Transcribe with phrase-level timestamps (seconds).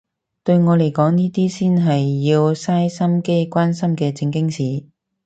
[0.43, 4.87] 對我嚟講呢啲先係要嘥心機關心嘅正經事